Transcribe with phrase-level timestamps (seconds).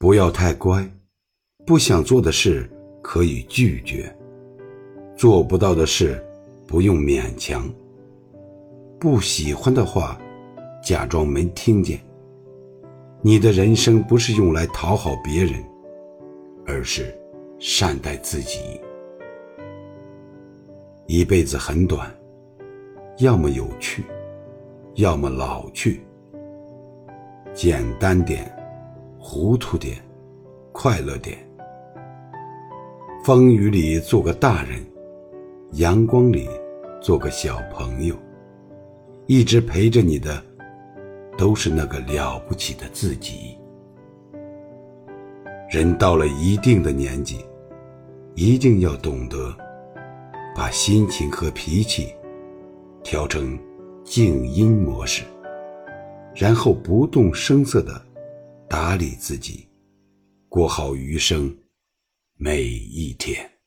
[0.00, 0.88] 不要太乖，
[1.66, 2.70] 不想做的事
[3.02, 4.16] 可以拒绝，
[5.16, 6.24] 做不到的事
[6.68, 7.68] 不用勉强。
[9.00, 10.16] 不喜欢的话，
[10.84, 11.98] 假装没听见。
[13.22, 15.54] 你的人生不是用来讨好别人，
[16.64, 17.12] 而是
[17.58, 18.80] 善待自己。
[21.08, 22.08] 一辈子很短，
[23.18, 24.04] 要么有趣，
[24.94, 26.00] 要么老去。
[27.52, 28.48] 简单点，
[29.30, 30.02] 糊涂点，
[30.72, 31.36] 快乐点。
[33.22, 34.82] 风雨里做个大人，
[35.72, 36.48] 阳光里
[36.98, 38.16] 做个小朋友。
[39.26, 40.42] 一直陪着你的，
[41.36, 43.54] 都是那个了不起的自己。
[45.68, 47.44] 人到了一定的年纪，
[48.34, 49.54] 一定要懂得
[50.56, 52.14] 把心情和脾气
[53.02, 53.58] 调成
[54.04, 55.22] 静音模式，
[56.34, 58.00] 然后不动声色的
[58.68, 59.66] 打理自己，
[60.46, 61.56] 过好余生
[62.34, 63.57] 每一天。